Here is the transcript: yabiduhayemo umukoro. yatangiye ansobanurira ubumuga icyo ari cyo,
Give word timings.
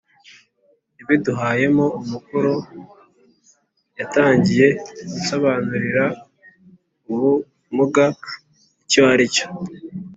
yabiduhayemo 0.97 1.85
umukoro. 1.99 2.53
yatangiye 3.99 4.67
ansobanurira 5.03 6.05
ubumuga 7.11 8.05
icyo 8.83 9.01
ari 9.13 9.25
cyo, 9.35 9.45